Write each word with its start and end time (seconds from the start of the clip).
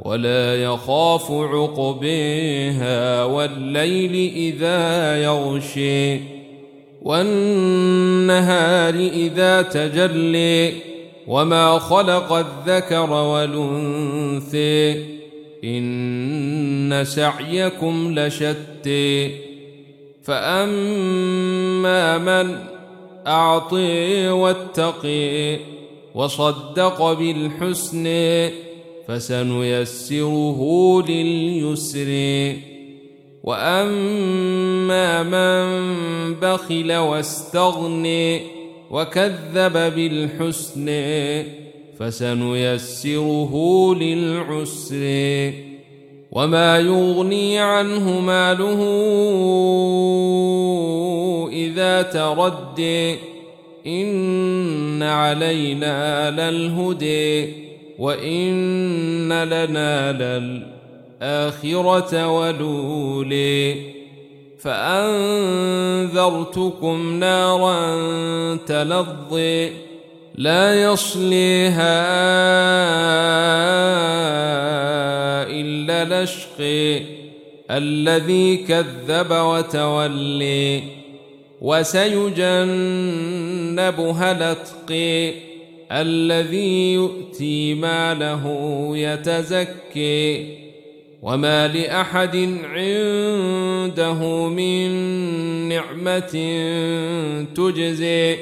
ولا 0.00 0.62
يخاف 0.62 1.30
عقبيها 1.30 3.24
والليل 3.24 4.32
إذا 4.36 5.16
يغشي 5.22 6.20
والنهار 7.02 8.94
إذا 8.94 9.62
تجلي 9.62 10.72
وما 11.26 11.78
خلق 11.78 12.32
الذكر 12.32 13.10
والأنثي 13.10 15.04
إن 15.64 17.04
سعيكم 17.04 18.14
لشتي 18.18 19.30
فأما 20.22 22.18
من 22.18 22.58
أعطي 23.26 24.28
واتقي 24.28 25.58
وصدق 26.14 27.12
بالحسن 27.12 28.06
فسنيسره 29.08 30.60
لليسر. 31.08 32.10
وأما 33.44 35.22
من 35.22 35.66
بخل 36.34 36.92
واستغني 36.92 38.40
وكذب 38.90 39.72
بالحسن 39.72 40.88
فسنيسره 41.98 43.54
للعسر. 43.94 45.52
وما 46.32 46.78
يغني 46.78 47.58
عنه 47.58 48.20
ماله 48.20 48.80
إذا 51.52 52.02
تردي 52.02 53.16
إن 53.86 55.02
علينا 55.02 56.30
للهدي 56.30 57.65
وان 57.98 59.42
لنا 59.42 60.12
للاخره 61.22 62.26
ولولي 62.26 63.96
فانذرتكم 64.66 66.08
نارا 67.20 68.56
تلظي 68.56 69.70
لا 70.34 70.82
يصليها 70.82 72.06
الا 75.50 76.24
لشقي 76.24 77.02
الذي 77.70 78.56
كذب 78.56 79.30
وتولي 79.30 80.82
وسيجنبها 81.60 82.72
الاتقي 84.32 85.32
الذي 85.92 86.92
يؤتي 86.92 87.74
ماله 87.74 88.42
يتزكي 88.96 90.56
وما 91.22 91.68
لأحد 91.68 92.36
عنده 92.64 94.48
من 94.48 94.90
نعمة 95.68 96.32
تجزي 97.54 98.36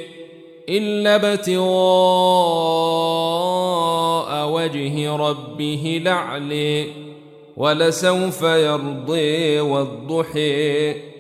إلا 0.69 1.15
ابتغاء 1.15 1.65
وجه 4.51 5.17
ربه 5.17 6.01
لعلي 6.05 6.87
ولسوف 7.57 8.43
يرضي 8.43 9.61
والضحي 9.61 11.14